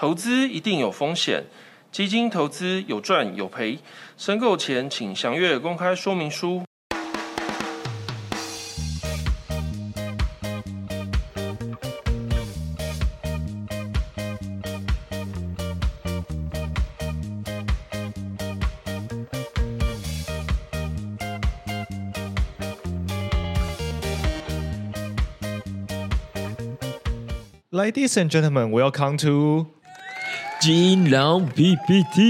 [0.00, 1.44] 投资一定有风险，
[1.92, 3.80] 基金投资有赚有赔，
[4.16, 6.62] 申购前请详阅公开说明书。
[27.70, 29.66] Ladies and gentlemen, welcome to
[30.60, 32.20] 金狼 PPT。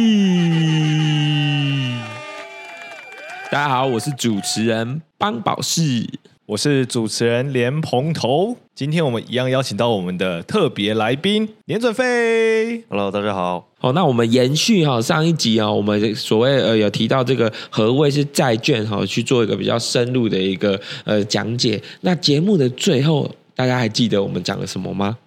[3.51, 6.09] 大家好，我是主持人邦宝士，
[6.47, 8.57] 我是主持人连蓬头。
[8.73, 12.85] 今天我们一样邀请到我们的特别来宾连准飞。
[12.89, 13.67] Hello，大家好。
[13.81, 21.83] 好，那我们延续哈上一集啊，我们所谓呃有提到这个何谓是债券哈，去做一个比较深入的一个呃讲解。
[22.03, 25.19] 那节目的最后，大家还记得我们讲了什么吗？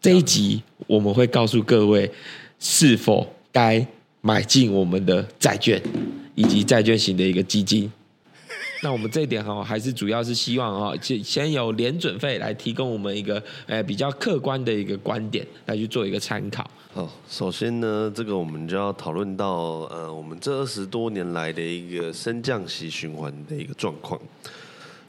[0.00, 2.10] 这一集我们会告诉各位
[2.58, 3.86] 是否该
[4.22, 5.80] 买进我们的债券
[6.34, 7.90] 以及债券型的一个基金。
[8.82, 16.68] 那我们这一点哈，还是主要是希望哈，先先由联准费来提供我们一个呃比较客观的一个观点来去做一个参考。
[16.94, 24.18] 好，首先呢，这个我们就要讨论到呃，我们这二十多年来的一个升降息循环的一个状况。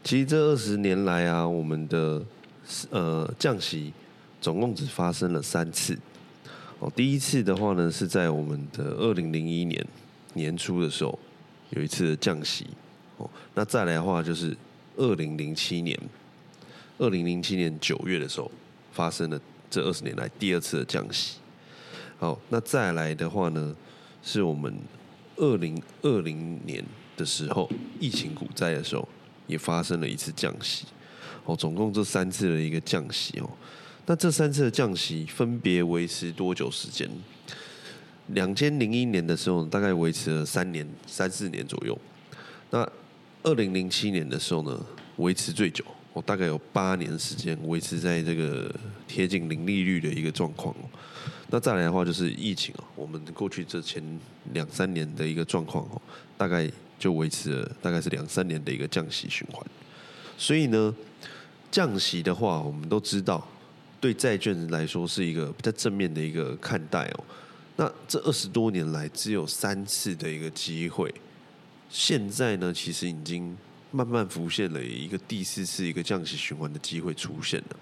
[0.03, 2.21] 其实这二十年来啊，我们的
[2.89, 3.93] 呃降息
[4.41, 5.97] 总共只发生了三次。
[6.79, 9.85] 哦，第一次的话呢，是在我们的二零零一年
[10.33, 11.17] 年初的时候
[11.69, 12.65] 有一次降息。
[13.17, 14.57] 哦，那再来的话就是
[14.97, 15.95] 二零零七年，
[16.97, 18.51] 二零零七年九月的时候
[18.91, 21.37] 发生了这二十年来第二次的降息。
[22.17, 23.75] 好，那再来的话呢，
[24.23, 24.75] 是我们
[25.35, 26.83] 二零二零年
[27.15, 27.69] 的时候，
[27.99, 29.07] 疫情股灾的时候，
[29.45, 30.85] 也发生了一次降息。
[31.45, 33.47] 哦，总共这三次的一个降息哦。
[34.11, 37.09] 那这三次的降息分别维持多久时间？
[38.33, 41.97] 两千零一年的时候，大概维持了三年、三四年左右。
[42.71, 42.85] 那
[43.41, 45.81] 二零零七年的时候呢，维持最久，
[46.11, 48.69] 我、大概有八年时间维持在这个
[49.07, 50.75] 贴近零利率的一个状况。
[51.49, 54.03] 那再来的话就是疫情啊，我们过去这前
[54.51, 56.01] 两三年的一个状况哦，
[56.37, 56.69] 大概
[56.99, 59.65] 就维持了大概是两三年的一个降息循环。
[60.37, 60.93] 所以呢，
[61.71, 63.47] 降息的话，我们都知道
[64.01, 67.23] 对债券人来说是一个比较正面的一个看待哦。
[67.77, 71.13] 那这二十多年来只有三次的一个机会，
[71.89, 73.55] 现在呢，其实已经
[73.91, 77.75] 慢慢浮现了一个第四次一个降息循环的机会出现了。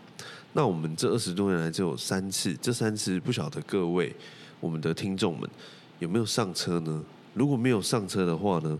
[0.53, 4.13] 那我们这二十多年来只有三次，这三次不晓得各位
[4.59, 5.50] 我们的听众们
[6.00, 7.03] 有没有上车呢？
[7.34, 8.78] 如果没有上车的话呢，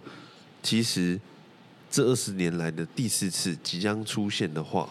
[0.61, 1.19] 其实
[1.89, 4.89] 这二十年来的第四次即将出现的话，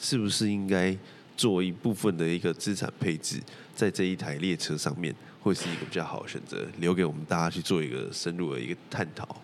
[0.00, 0.96] 是不是应该
[1.36, 3.40] 做一部分的一个资产配置
[3.74, 9.36] 在这一台列车上面，会是一个比较好的选择，留给我们大家去做一个深入的一个探讨。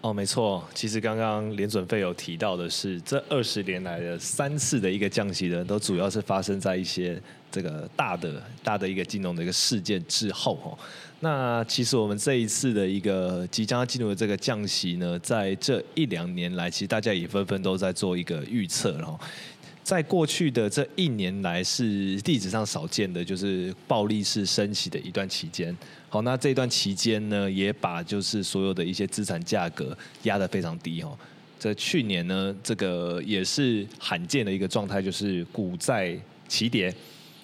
[0.00, 10.78] 哦，没错，其实刚刚联准费有提到的是，这二十年来的三次的一个降息呢，都主要是发生在一些这个大的大的一个金融的一个事件之后哦。
[11.18, 19.18] 那其实我们这一次的一个即将要进入的这个降息呢，在这一两年来，其实大家也纷纷都在做一个预测，然后。
[19.88, 25.74] 在过去的这一年来，是历史上少见的，就是暴力式升息的一段期间。
[26.10, 31.18] 好，那这段期间呢，也把就是所有的一些资产价格压得非常低哦。
[31.58, 36.14] 这去年呢，这个也是罕见的一个状态，就是股债
[36.46, 36.94] 齐跌。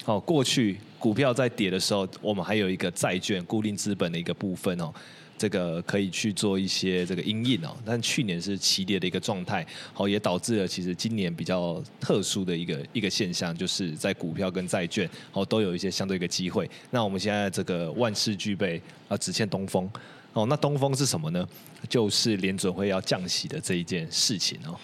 [0.05, 4.93] 哦，过去股票在跌的时候，我们还有一个债券固定资本的一个部分哦。
[5.37, 16.69] 这个可以去做一些这个阴影哦，但去年是起跌的一个状态，好也导致了其实今年比较特殊的一个一个现象，就是在股票跟债券哦都有一些相对一个机会。
[16.91, 19.89] 那我们现在这个万事俱备啊，只欠东风
[20.33, 20.45] 哦。
[20.47, 21.47] 那东风是什么呢？
[21.89, 24.79] 就是联准会要降息的这一件事情哦。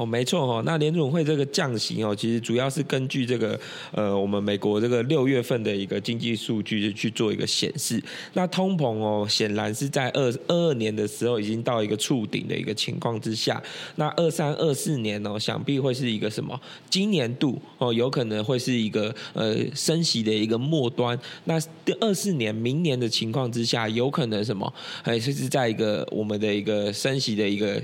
[0.00, 3.60] 哦，没错哦，那联准会这个降息哦，其实主要是根据这个
[3.92, 8.02] 呃，我们美国这个六月份的一个经济数据去做一个显示。
[8.32, 13.62] 那通膨哦，显然是在二二二年的时候已经到一个触顶的一个情况之下。
[13.96, 16.58] 那二三二四年哦，想必会是一个什么？
[16.88, 21.18] 今年度哦，有可能会是一个呃升息的一个末端。
[21.44, 21.60] 那
[22.00, 24.72] 二四年明年的情况之下，有可能什么？
[25.02, 27.78] 还是是在一个我们的一个升息的一个。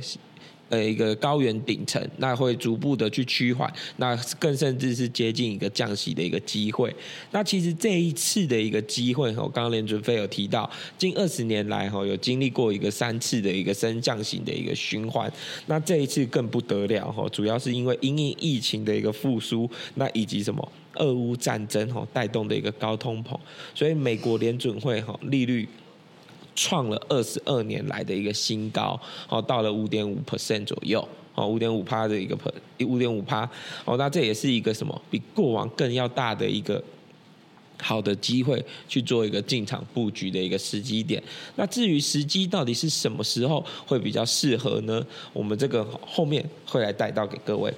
[0.69, 6.95] 呃一个高原顶层，那会逐步的去趋缓，那更甚至是接近一个降息的一个机会。
[7.31, 10.69] 那其实这一次的一个机会，哈，刚刚联准费有提到，
[10.99, 15.33] 近二十年来哈有经历过一个三次的一个升降型的一个循环，
[15.67, 20.73] 那这一次更不得了哈，主要是因为因应疫情的一个复苏，那以及什么？
[20.99, 23.39] 俄乌战争哈带动的一个高通膨，
[23.75, 25.69] 所以美国联准会哈利率
[26.57, 31.07] 创了二十二年来的一个新高，哦，到了五点五 percent 左右，
[31.37, 32.51] 哦，五点五趴的一个 per
[32.85, 33.49] 五点五趴，
[33.85, 36.83] 哦，那这也是一个什么比过往更要大的一个。
[37.79, 41.23] 好的机会去做一个进场布局的一个时机点。
[41.57, 45.07] 那至于时机到底是什么时候会比较适合呢？
[45.35, 47.71] 我们这个后面会来带到给各位。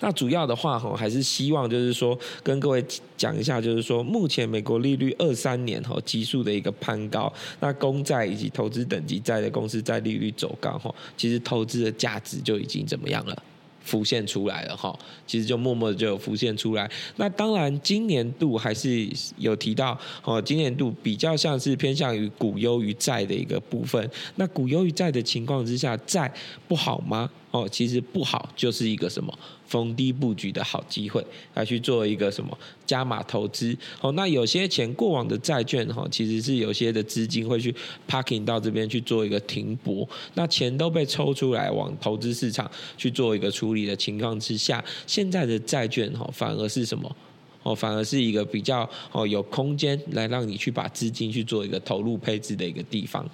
[0.00, 2.84] 那主要的话哈，还是希望就是说跟各位
[3.16, 13.42] 讲一下，就是说目前美国利率二三年哈急速的一个攀高，那公债以及投资等级债的公司债利率走高哈，其实投资的价值就已经怎么样了？
[13.84, 14.96] 浮现出来了哈，
[15.26, 16.88] 其实就默默的就有浮现出来。
[17.16, 19.08] 那当然，今年度还是
[19.38, 24.08] 有提到哦，今年度比较像是偏向于股优于债的一个部分。
[24.36, 26.32] 那股优于债的情况之下，债
[26.68, 27.28] 不好吗？
[27.52, 29.32] 哦，其实不好，就是一个什么
[29.66, 33.76] 逢低布局的好机会，来去做一个什么加码投资。
[34.00, 37.72] 哦，那有些钱过往的债券哈，其实是有些的资金会去
[38.08, 47.16] parking 到这边去做一个停泊，那钱都被抽出来往投资市场去做一个处理的情况之下，现在的债券哈反而是什么？
[47.64, 53.24] 哦，反而是一个比较哦有空间来让你去把资金去做一个投入配置的一个地方。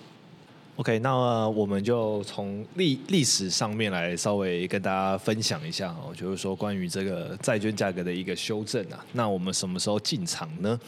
[0.78, 9.04] OK，那我们就从历历史上面来稍微跟大家分享一下哦，就是说关于这个债券价格的一个修正啊。
[9.12, 10.78] 那我们什么时候进场呢？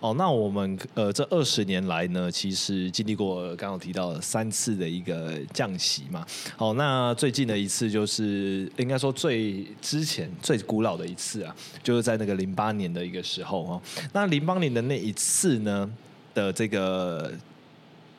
[0.00, 6.26] 哦，那我们呃这二十年来呢，其实经历过刚刚提到三次的一个降息嘛。
[6.56, 13.82] 哦，那最近的一次就是应该说最之前最古老的一次啊，就是在那个零八年的一个时候哦。
[14.12, 15.88] 那零八年的那一次呢
[16.34, 17.30] 的这个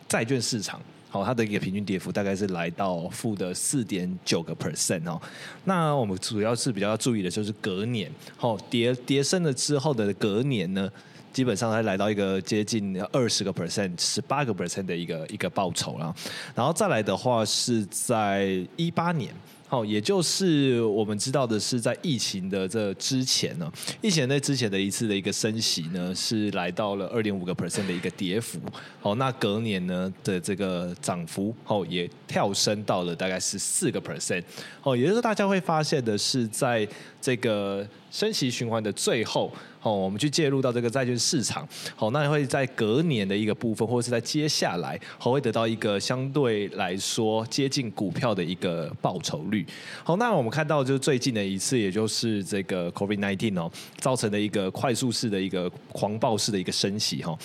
[0.07, 0.79] 债券市场。
[1.09, 5.19] 好，它的一个平均跌幅大概是来到负的四点九个 percent 哦。
[5.65, 10.87] 那我们主要是比较要注意的就是隔年，好跌跌升了之后的隔年呢，
[11.33, 16.15] 基本上它来到一个接近二十个 percent、十八个 percent 的一个一个报酬了。
[16.53, 19.33] 然后再来的话是在一八年。
[19.69, 23.71] 好，也就是我们知道的是，在疫情的这之前呢，
[24.01, 28.59] 疫情在之前的一次的一个升息呢，是来到了二点五个 percent 的一个跌幅。
[28.99, 34.43] 好，那隔年呢的这个涨幅，好，也跳升到了大概是四个 percent。
[34.81, 36.87] 好，也就是大家会发现的是，在
[37.21, 39.51] 这个升息循环的最后。
[39.81, 41.65] 哦，我们去介入到这个债券市场，
[41.95, 49.65] 好，那会在隔年的一个部分，或者是在接下来，好，会得到一个相对来说接近股票的一个报酬率。
[50.03, 57.39] 好，那我们看到就是最近的一次，也就是这个 COVID nineteen 哦，造成的一个快速式的一个狂暴式的一个升息哈，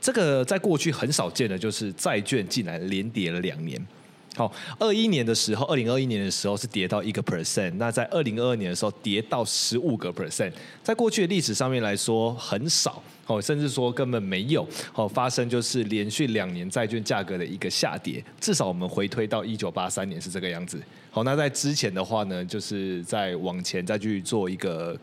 [0.00, 3.84] 这个在过去很少见的，就是债券竟然连跌了两年。
[4.34, 10.50] 好，二一年的时候，二零二一年的时候是跌到一个 percent，那在二零二二年的时候跌到十五个 percent，
[10.82, 20.80] 在过去的历史上面来说很少，哦，甚至说根本没有，哦，发生就是连续两年债券价格的一个下跌，至少我们回推到一九八三年是这个样子。
[21.10, 24.98] 好，那在之前的话呢，就是在往前再去做一个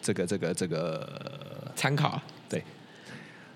[0.00, 2.20] 这个这个这个参考。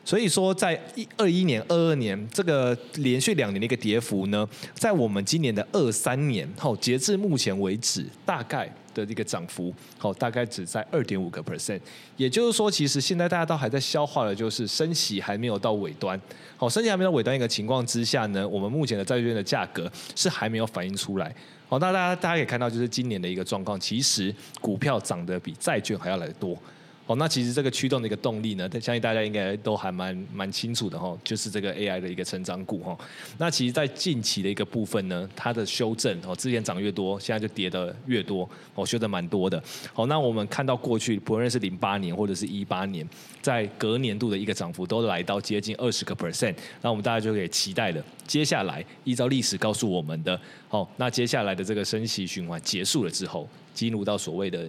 [0.05, 11.81] 所以说，在一二一年、二二年这个连续两年的一个跌幅呢，在我们今年的二三年，好，截至目前为止，大概的一个涨幅，好，大概只在二点五个 percent。
[12.17, 16.21] 也就是说，其实现在大家都还在消化的，就是升息还没有到尾端，
[16.57, 21.33] 好，升息还没有尾端一个情况之下呢，我们目前的债券的价格是还没有反映出来。
[21.69, 26.59] 好，那大家大家可以看到，就是今年的一个状况，其实股票涨得比债券还要来得多。
[27.05, 32.97] 哦，那其实这个驱动的一个动力呢，相信大家应该都还蛮蛮清楚的哈，就是这个 AI 的一个成长股哈。
[33.39, 39.61] 那其实，在近期的一个部分呢，它的修正哦，之前涨越多，现在就跌的越多，哦，修的蛮多的。
[39.93, 43.07] 好，那我们看到过去，不论是零八年或者是一八年，
[43.41, 48.03] 在隔年度的一个涨幅都来到接近二十个 percent，那我们大家就可以期待了。
[48.29, 50.41] 接下来，依照历史告诉我们的，
[50.71, 54.69] 哦，那接下来的这个升息循环结束了之后，进入到所谓的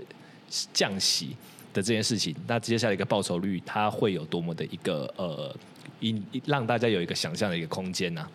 [0.73, 1.35] 降息。
[1.73, 5.53] 的这件事情，那接下来一个报酬率，它会有多么的一个呃，
[6.01, 8.25] 引让大家有一个想象的一个空间呢？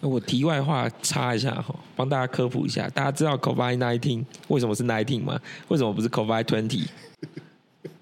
[0.00, 5.38] 那我题外话插一下哈，帮大家科普一下，大家知道 COVID nineteen 为什么是 nineteen 吗？
[5.66, 6.86] 为什么不是 COVID twenty？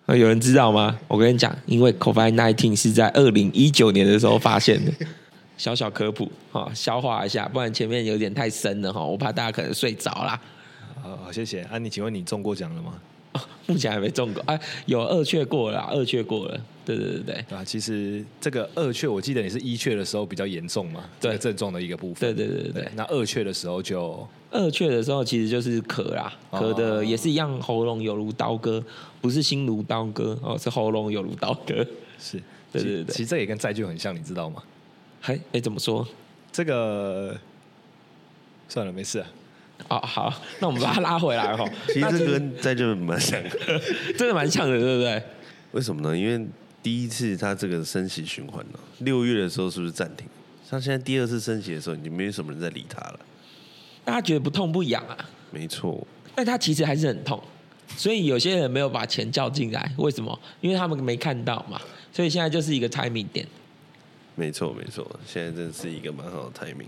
[0.04, 0.98] 啊，有人知道吗？
[1.08, 4.92] 我跟你讲，因为 COVID nineteen 是在二零一九年的时候发现的。
[5.56, 10.38] 小小科普哈，消化一下，不然前面有点太深了哈，我怕大家可能睡着啦。
[11.02, 11.62] 好，谢谢。
[11.62, 12.92] 啊，你请问你中过奖了吗？
[13.66, 22.34] 目前还没中过，哎，有二确过了，二确过了，对对对对，啊，其实这个二确，我记得你是一确的时候比较严重嘛，对这个症状的一个部分。
[22.34, 28.82] 对对对对对那二确的时候就二确的时候其实就是咳啦，哦咳的也是一样，喉咙有如刀割，
[29.20, 31.86] 不是心如刀割哦，是喉咙有如刀割。
[32.18, 32.40] 是，
[32.72, 34.62] 对对对对其其实这也跟债券很像，你知道吗？
[35.22, 36.06] 哎哎，怎么说？
[36.52, 37.36] 这个
[38.68, 39.26] 算了，没事啊。
[39.88, 41.68] 哦，好，那我们把它拉回来哈。
[41.88, 43.50] 其实那这个跟在这蛮像的，
[44.18, 45.22] 真的蛮像的，对不对？
[45.72, 46.16] 为什么呢？
[46.16, 46.46] 因为
[46.82, 50.26] 第一次它这个升息循环呢，六月的时候是不是暂停？
[50.68, 53.20] 像现在第二次升息的时候，已经没有什么人在理它了。
[54.04, 55.16] 大家觉得不痛不痒啊，
[55.50, 57.40] 没错，但它其实还是很痛，
[57.96, 60.36] 所以有些人没有把钱叫进来，为什么？
[60.60, 61.80] 因为他们没看到嘛，
[62.12, 63.46] 所以现在就是一个 timing 点。
[64.34, 66.86] 没错，没错，现在真的是一个蛮好的 timing。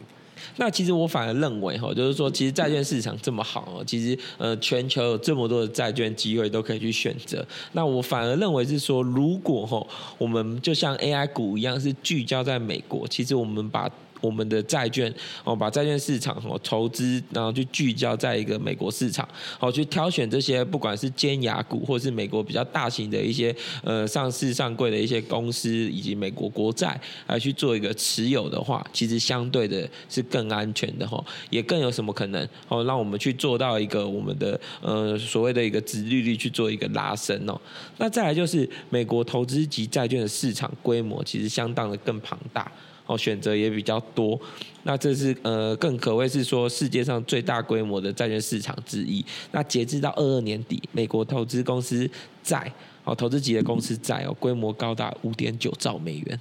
[0.57, 7.45] 那其实我反而认为哈，就是说，其实债券市场这么好，其实呃，全球有这么多的债券机会都可以去选择。
[7.73, 9.87] 那我反而认为是说，如果哈，
[10.19, 15.13] 我们就像 AI 股一样，是聚焦在美国，其实我们把我们的债券
[15.45, 19.29] 哦，把债券市场哦投资，然后去聚焦在一个美国市场，
[19.61, 37.61] 哦，去挑选这些不管是尖牙股，或是美国比较大型的一些呃上市上柜的一些公司，以及美国国债来去做一个持有的话，其实相对的是更安全的哈，也更有什么可能哦，让我们去做到一个我们的呃所谓的一个殖利率去做一个拉升哦。
[37.99, 42.71] 那再来就是美国投资级债券的市场规模其实相当的更庞大。
[43.09, 44.39] 哦，选择也比较多，
[44.83, 49.25] 那这是呃更可谓是说世界上最大规模的债券市场之一。
[49.51, 52.09] 那截至到二二年底，美国投资公司
[52.43, 52.71] 债
[53.05, 56.39] 哦，投资级的公司债哦，规模高达五点九兆美元，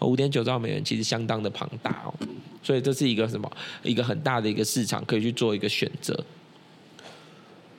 [0.00, 2.14] 五点九兆美元其实相当的庞大哦，
[2.62, 3.50] 所以这是一个什么
[3.82, 6.18] 一个很大的一个市场可以去做一个选择。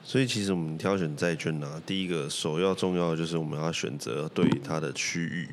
[0.04, 5.48] 所以其实我们挑选债券呢、第一个首要重要的就是我们要选择对它的区域。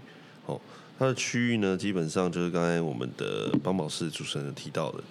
[0.46, 0.62] 哦，
[0.98, 5.04] 它的区域呢，基本上就是刚才我们的邦宝士主持人提到的，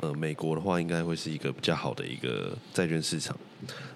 [0.00, 3.36] 呃，美国的话应该会是一个比较好的一个债券市场。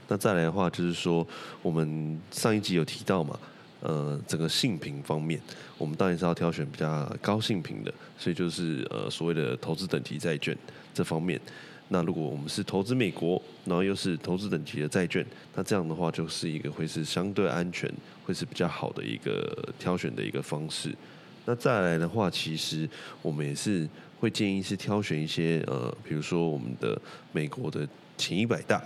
[0.08, 1.26] 那再来的话，就是说
[1.62, 3.38] 我们上一集有提到嘛，
[3.80, 5.40] 呃，整个性评方面，
[5.78, 10.56] 我们当然是要挑选比较高性评的，所以就是呃所谓的投资等级债券
[10.92, 11.40] 这方面。
[11.88, 15.24] 那如果我们是投资美国，然后又是投资等级的债券，
[15.54, 17.88] 那这样的话就是一个会是相对安全，
[18.24, 20.92] 会是比较好的一个挑选的一个方式。
[21.46, 22.86] 那再来的话，其实
[23.22, 23.88] 我们也是
[24.20, 27.00] 会建议是挑选一些呃，比如说我们的
[27.32, 27.88] 美国的
[28.18, 28.82] 前一百大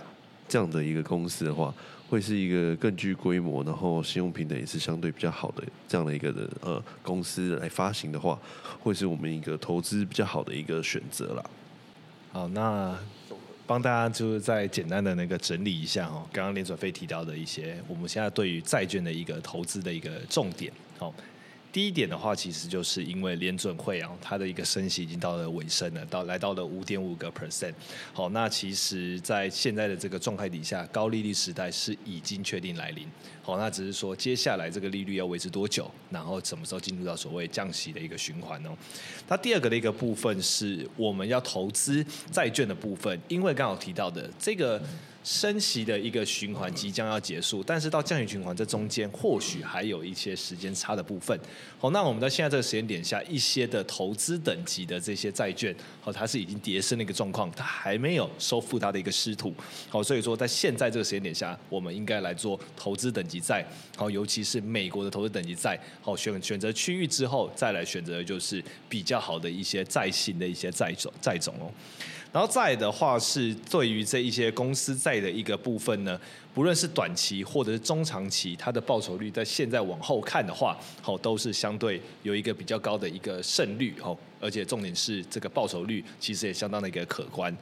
[0.47, 1.73] 这样的一个公司的话，
[2.07, 8.39] 会是一个更具规模，然后信用平等也是相对比较好的这样的一个的呃公司来发行的话，
[8.79, 11.43] 会是我们一个投资比较好的一个选择啦。
[12.31, 12.97] 好，那
[13.65, 20.71] 帮大家就是再简单的那个整理一下哦，刚刚连准费提到的一些，我们现在对于债券的一个投资的一个重点。
[20.97, 21.13] 好，
[21.71, 27.73] 第一点的话，其实就是因为联准会啊，它的一个升息已经到了尾声了，到来到了五点五个 percent。
[28.11, 33.07] 好，那其实，在现在的这个状态底下，高利率时代是已经确定来临。
[33.41, 38.69] 好，那只是说接下来这个利率要维持多久，然后什么时候进入到所谓降息的一个循环哦。
[39.29, 44.81] 那第二个的一个部分是我们要投资债券的部分，因为刚好提到的这个
[45.23, 51.39] 升息的一个循环即将要结束，但是到降息循环这中间或许还有一些时间差的部分。
[51.77, 59.53] 好，那我们在现在这个时间点下，一些的投资等级的这些债券，好，它是已经跌升的一个状况，它还没有收复它的一个失土。
[59.89, 71.71] 好，所以说在现在这个时间点下，我们应该来做投资等级债，好，尤其是美国的投资等级债，好选选择区域之后，再来选择就是比较好的一些债型的一些债种债种哦。
[72.31, 76.17] 然后再的话是对于这一些公司债的一个部分呢，
[76.53, 87.55] 不论是短期或者是中长期，它的报酬率在现在往后看的话，好都是相对有一个比较高的一个胜率哦，而且重点是这个报酬率其实也相当的一个可观。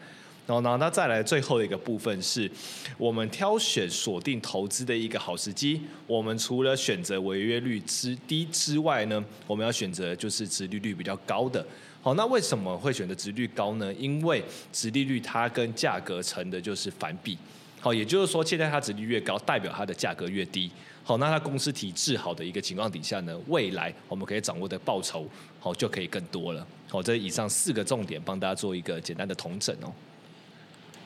[0.46, 2.50] 然后呢，那再来最后的一个部分是，
[2.98, 5.82] 我们挑选锁定投资的一个好时机。
[6.08, 11.64] 我们除了选择违约率之低之外呢，我们要选择就是殖利率比较高的。
[12.02, 13.94] 好，那为什么会选择殖率高呢？
[13.96, 14.42] 因为
[14.72, 17.38] 殖利率它跟价格成的就是反比。
[17.82, 20.72] 好，也就是说，现在它殖利率越高，代表它的价格越低。
[21.04, 25.28] 好，那它公司体制好的一个情况底下呢，未来我们可以掌握的报酬，
[25.60, 26.66] 好就可以更多了。
[26.88, 29.92] 好，这以上四个重点帮大家做一个简单的统整哦。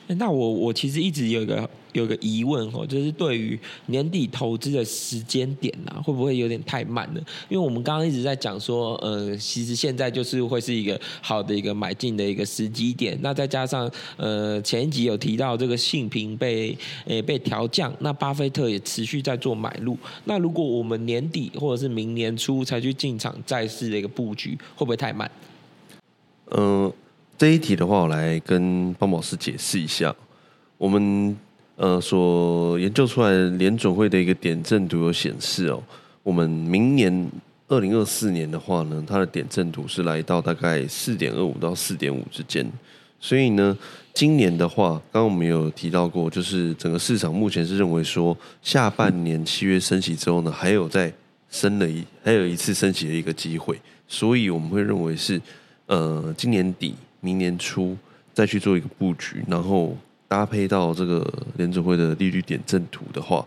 [0.06, 7.20] 那我我其实一直有一个有一个疑问哦，就是对于年底投资的时间点啊，会不会有点太慢了？
[7.48, 13.18] 因为我们刚刚一直在讲说，呃，其实现在就是会是一个好的一个买进的一个时机点。
[13.22, 19.96] 那再加上呃前一集有提到这个性平被诶被调降，那巴菲特也持续在做买入。
[20.24, 25.30] 那如果我们年底或者是明年初才去进场债市的一个布局，会不会太慢？
[26.50, 26.92] 嗯。
[27.36, 30.14] 这一题的话，我来跟方老师解释一下。
[30.78, 31.36] 我们
[31.74, 35.82] 呃所研究出来联准会的一个点阵图有显示哦，
[36.22, 37.30] 我们明年
[37.66, 42.64] 二零二四年的话呢，它的点阵图是来到大概四点二五到四点五之间。
[43.18, 43.76] 所以呢，
[44.12, 51.12] 今年的话，刚刚我们有提到过，就是整个市场目前是认为说，下半年七月升息之后呢，还有再
[51.50, 55.40] 升了一还有一次升息的一个机会，所以我们会认为是
[55.86, 56.94] 呃今年底。
[57.24, 57.96] 明年初
[58.34, 59.96] 再去做一个布局，然后
[60.28, 61.26] 搭配到这个
[61.56, 63.42] 联储会的利率点阵图的话，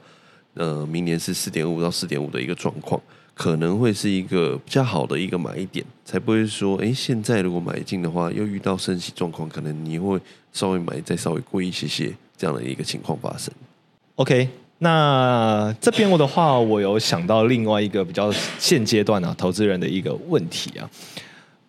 [0.55, 2.99] 呃，明年是四点五到四点五的一个状况，
[3.35, 10.19] 可能会是一个比较好的一个买点，才不会说，哎，现在如果买进的话，又遇到升息状况，可能你会
[10.51, 13.53] 稍微买再稍微贵一些些这样的一个情况发生。
[14.15, 20.89] OK，那这边我的话，我有想到另外一个比较现阶段啊，投资人的一个问题啊。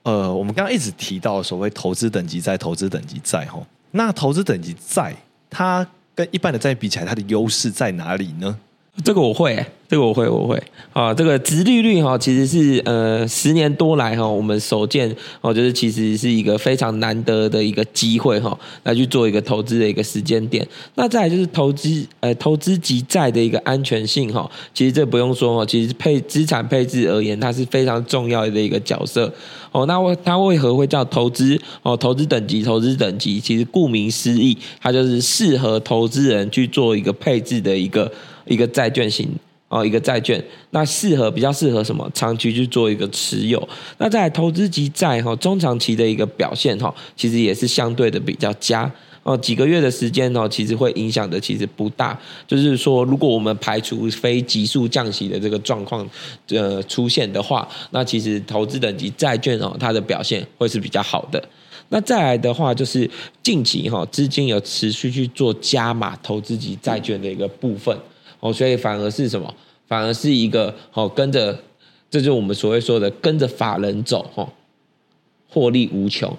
[0.08, 3.60] 呃，我们刚刚一直提到所谓投资等级债、投资等级债哈，
[3.90, 5.14] 那投资等级债
[5.50, 8.58] 它跟一般的债比起来，它的优势在哪里呢？
[9.04, 9.64] 这个我会。
[9.90, 10.62] 这个我会，我会
[10.92, 11.14] 啊。
[11.14, 20.68] 这个殖利率哈，其实是呃十年多来哈，我们首见哦，就是其实是一个非常难得的一个机会哈，来去做一个投资的一个时间点。
[20.96, 29.32] 那再来就是投资呃投资级债的一个安全性哈，其实这不用说哦，其实配资产配置而言，它是非常重要的一个角色
[29.72, 29.86] 哦。
[29.86, 31.96] 那为它为何会叫投资哦？
[31.96, 38.12] 投资等级，投资等级，其实顾名思义，它就是适合投资人去做一个配置的一个
[38.48, 39.28] 一个债券型。
[39.70, 42.10] 哦，一个债券，那适合比较适合什么？
[42.14, 43.68] 长期去做一个持有。
[43.98, 48.90] 那在投资级债哈，中长期的一个表现哈，其实也是相对的比较佳。
[49.24, 52.18] 哦，几个月的时间哦，其实会影响的其实不大。
[52.46, 56.08] 就是说，如果我们排除非急速降息的这个状况
[56.48, 61.46] 呃出现的话，那其实投资等级债券哦，它的表现会是比较好的。
[61.90, 63.10] 那再来的话，就是
[63.42, 67.94] 近期哈，资金有持续去做加码投资级债券的一个部分。
[68.40, 69.54] 哦，所以反而是什么？
[69.86, 71.52] 反而是一个哦，跟着，
[72.10, 74.48] 这就是我们所谓说的跟着法人走，哦，
[75.48, 76.36] 获利无穷。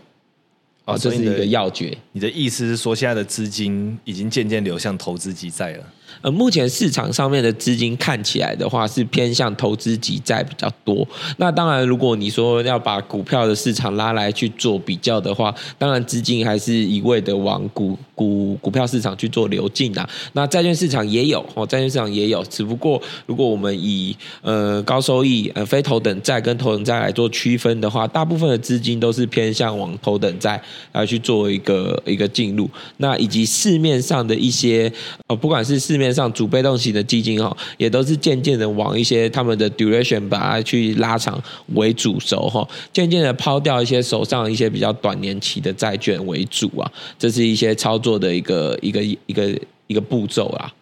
[0.86, 1.96] 哦，这是一个要诀。
[2.14, 5.94] 你的意思是说，现在的资金已经渐渐流向投资级债了？
[6.22, 11.08] 呃，目前市场上面的资金看起来的话是偏向投资级债比较多。
[11.38, 20.10] 那当然，如果你说要把股票的市场拉来去做比较的话，当然资金还是一味的往股股股票市场去做流进啊。
[20.34, 32.70] 那债券市场也有哦，债券市场也有，只不过如果我们以呃高收益呃非头等债跟头等债来做区分的话，大部分的资金都是偏向往头等债来去做一个一个进入。
[32.98, 34.92] 那以及市面上的一些
[35.28, 41.40] 呃，不管是市面上主被动型的基金哈，也都是渐渐的往一些他们的 duration 把它去拉长
[41.76, 50.74] 为主轴哈，渐渐的抛掉一些手上一些比较短年期的债券为主啊，这是一些操作的一个一个一个一个步骤啊。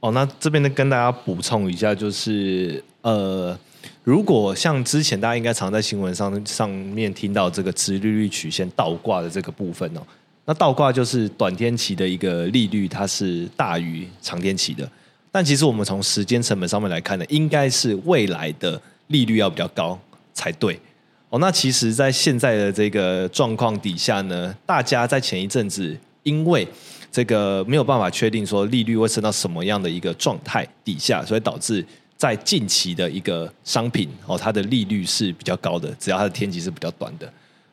[0.00, 3.58] 哦，那这边呢跟大家补充一下，就是呃，
[4.04, 10.00] 如果像之前大家应该常在新闻上上面听到这个殖利率曲线倒挂的这个部分哦。
[10.46, 14.88] 那倒挂就是短天期的一个利率，它是大于长天期的。
[15.32, 19.98] 但其实我们从时间成本上面来看呢，应该是未来的利率要比较高
[20.32, 20.80] 才对。
[21.28, 26.66] 哦，那其实，在现在的这个状况底下呢，大家在前一阵子因为
[27.10, 31.84] 这个没有办法确定说利率会升到什么样的一个状态底下，所以导致
[32.16, 37.30] 在近期的一个商品哦，它的利率是比较高的，只要它的天期是比较短的。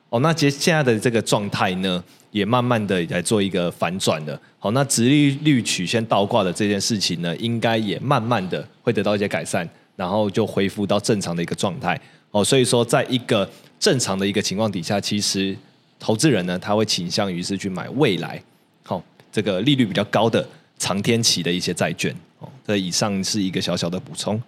[0.10, 2.04] 哦，那接现在的这个状态呢？
[2.34, 12.00] 也慢慢的来做一个反转的，好，那直利率曲线倒挂的这件事情呢，应该也慢慢的会得到一些改善，然后就恢复到正常的一个状态。
[12.32, 13.48] 哦，所以说在一个
[13.80, 15.56] 正常的一个情况底下，其实
[16.00, 18.42] 投资人呢，他会倾向于是去买未来，
[18.84, 20.44] 好，这个利率比较高的
[20.80, 22.12] 长天期的一些债券。
[22.40, 24.42] 哦，这以上是一个小小的补充。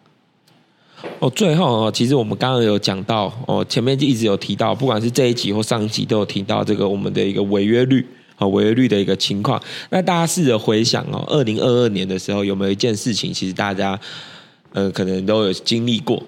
[1.19, 9.61] 哦，最后哦，其实我们刚刚有讲到哦，前面就一直有提到，不管是这一集或上一集都有提到这个我们的一个违约率啊，违约率的一个情况。
[9.89, 13.99] 那大家试着回想哦，二零二二年的时候有没有一件事情，其实大家
[14.73, 16.21] 呃可能都有经历过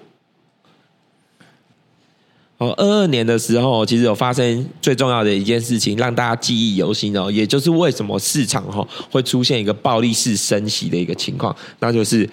[2.56, 12.28] 哦，二二年的时候，其实有发生最重要的一件事情，让大家记忆犹新哦，也就是为什么市场哈会出现一个暴力式升息的一个情况，那就是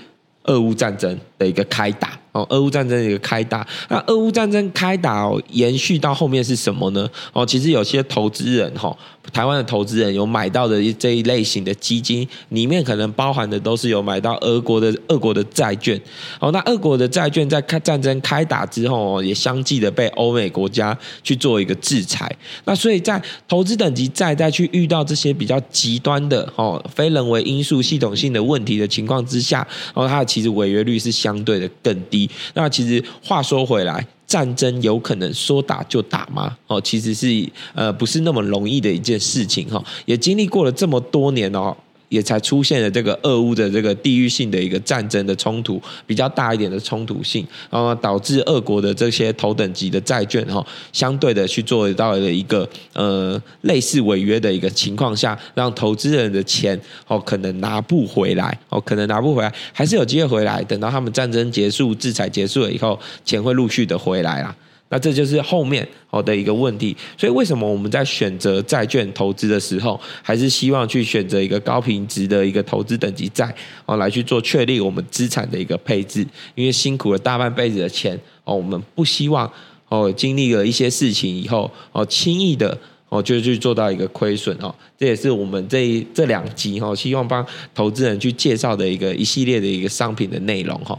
[0.45, 2.17] 俄乌战争的一个开打。
[2.35, 7.09] 哦，俄乌战争的一个开打，那俄乌战争开打哦，延续到后面是什么呢？
[7.31, 8.93] 哦，其实有些投资人哈，
[9.31, 15.97] 台湾的投资人有买到的这一类型的基金，里面可能包含的都是有买到俄国的俄国的债券。
[16.41, 22.29] 哦，那俄国的债券在开战争开打之后哦，也相继的被欧美国家去做一个制裁。
[22.65, 32.24] 那所以在投资等级债再去遇到这些比较极端的哦，非人为因素系统性的问题的情况之下，哦，它的其实违约率是相对的更低。
[32.53, 36.55] 那其实话说回来，战争有可能说打就打吗？
[36.67, 37.27] 哦，其实是
[37.73, 39.83] 呃不是那么容易的一件事情哈。
[40.05, 41.75] 也经历过了这么多年哦。
[42.15, 64.55] 也才出现了这个俄乌的这个地域性的一个战争的冲突，比较大一点的冲突性，然后导致俄国的这些头等级的债券哈，相对的去做到了一个呃类似违约的一个情况下，让投资人的钱哦可能拿不回来哦，可能拿不回来，还是有机会回来，等到他们战争结束、制裁结束了以后，钱会陆续的回来啦。
[64.89, 73.53] 那这就是后面哦的一个问题，所以为什么我们在选择债券投资的时候，还是希望去选择一个高品质的一个投资等级债
[73.85, 76.25] 哦，来去做确立我们资产的一个配置？
[76.53, 79.51] 因为辛苦了大半辈子的钱哦，我们不希望
[79.89, 82.77] 哦经历了一些事情以后哦，轻易的
[83.09, 84.73] 哦就去做到一个亏损哦。
[84.97, 87.43] 这也是我们这这两集哈，希望帮
[87.73, 90.97] 投资人去介绍的一个一系列的一个商品的内容哈。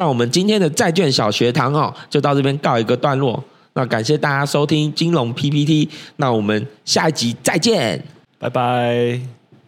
[0.00, 3.42] 那我们今天的债券小学堂哦，就到这边告一个段落。
[3.72, 8.00] 那感谢大家收听金融 PPT，那我们下一集再见，
[8.38, 9.20] 拜拜，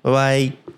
[0.02, 0.69] 拜拜。